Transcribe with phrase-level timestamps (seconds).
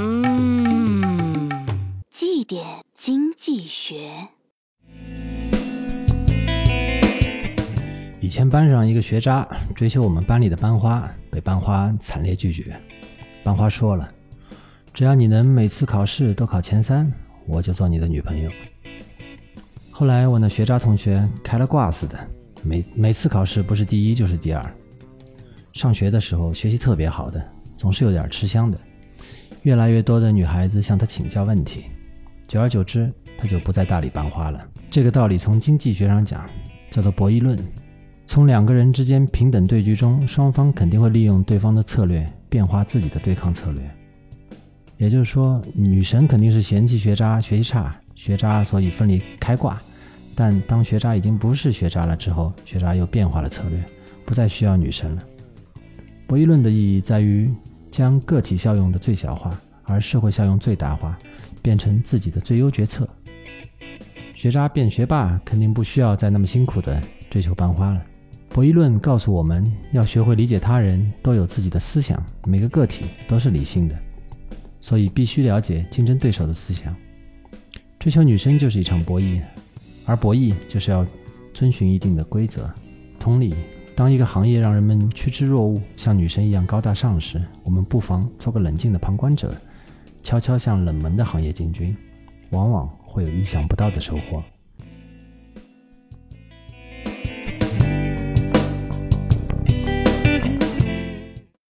[0.00, 1.50] 嗯，
[2.08, 4.28] 绩点经济学。
[8.20, 12.80] 以前班上一个学渣追求我们班里的班花，被班花惨烈拒绝。
[13.42, 14.08] 班花说了
[14.94, 17.12] ：“只要你能每次考试都考前三，
[17.44, 18.48] 我就做你的女朋友。”
[19.90, 22.16] 后来我那学渣同学开了挂似的，
[22.62, 24.76] 每每次考试不是第一就是第二。
[25.72, 27.44] 上学的时候学习特别好的，
[27.76, 28.78] 总是有点吃香的。
[29.68, 31.84] 越来越多的女孩子向他请教问题，
[32.46, 34.66] 久而久之，他就不再大理班花了。
[34.88, 36.48] 这个道理从经济学上讲，
[36.88, 37.58] 叫做博弈论。
[38.24, 43.82] 从两个人之间平等对局中，双方肯定会利用对方的策略，变化自己的对抗策略。
[44.96, 49.78] 也就是说，女神肯定是嫌弃学渣学习差，学渣所以奋力开挂。
[50.34, 53.84] 但当学渣已经不是学渣了之后，学渣又变化了策略，
[54.24, 55.22] 不再需要女神了。
[56.26, 57.50] 博弈论的意义在于。
[57.98, 59.52] 将个体效用的最小化，
[59.82, 61.18] 而社会效用最大化，
[61.60, 63.08] 变成自己的最优决策。
[64.36, 68.06] 学渣变学霸，肯定不需要再那么辛苦的追求班花了。
[68.50, 73.98] 博弈论告诉我们要学会理解他人，都有自己的思想，每个个体都是理性的，
[74.80, 76.94] 所以必须了解竞争对手的思想。
[77.98, 79.42] 追求女生就是一场博弈，
[80.06, 81.04] 而博弈就是要
[81.52, 82.72] 遵循一定的规则。
[83.18, 83.56] 同理。
[83.98, 89.52] 当一个行业让人们趋之若鹜，像女神一样高大上时，我们不妨做个冷静的旁观者，
[90.22, 91.96] 悄悄向冷门的行业进军，
[92.50, 94.40] 往往会有意想不到的收获。